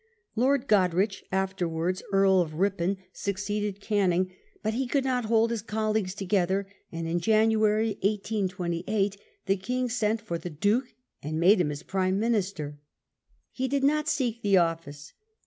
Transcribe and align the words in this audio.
Lord 0.35 0.67
Goderich, 0.67 1.23
afterwards 1.31 2.01
Earl 2.11 2.41
of 2.41 2.53
Eipon, 2.53 2.97
succeeded 3.13 3.79
236 3.79 3.83
WELLINGTON 3.83 3.87
Canning, 3.87 4.41
but 4.63 4.73
he 4.73 4.87
could 4.87 5.03
not 5.03 5.25
hold 5.25 5.51
his 5.51 5.61
colleagues 5.61 6.15
together, 6.15 6.65
and 6.91 7.07
in 7.07 7.19
January, 7.19 7.89
1828, 8.01 9.17
the 9.45 9.57
King 9.57 9.89
sent 9.89 10.19
for 10.19 10.39
the 10.39 10.49
Duke 10.49 10.95
an(J 11.23 11.33
made 11.35 11.61
him 11.61 11.69
his 11.69 11.83
Prime 11.83 12.19
Minister. 12.19 12.79
He 13.51 13.67
did 13.67 13.83
not 13.83 14.07
seek 14.07 14.41
the 14.41 14.57
office. 14.57 15.13